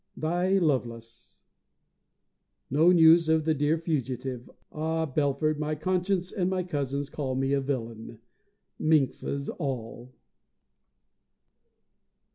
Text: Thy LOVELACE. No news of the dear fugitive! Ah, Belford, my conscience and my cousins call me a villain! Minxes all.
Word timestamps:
Thy 0.17 0.57
LOVELACE. 0.57 1.41
No 2.71 2.91
news 2.91 3.29
of 3.29 3.45
the 3.45 3.53
dear 3.53 3.77
fugitive! 3.77 4.49
Ah, 4.71 5.05
Belford, 5.05 5.59
my 5.59 5.75
conscience 5.75 6.31
and 6.31 6.49
my 6.49 6.63
cousins 6.63 7.07
call 7.07 7.35
me 7.35 7.53
a 7.53 7.61
villain! 7.61 8.17
Minxes 8.79 9.47
all. 9.47 10.11